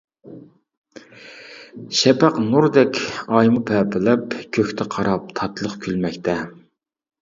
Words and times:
شەپەق 1.99 2.41
نۇردەك 2.47 2.99
ئايمۇ 3.29 3.65
پەپىلەپ، 3.71 4.37
كۆكتە 4.59 4.93
قاراپ 4.99 5.33
تاتلىق 5.41 5.83
كۈلمەكتە. 5.89 6.45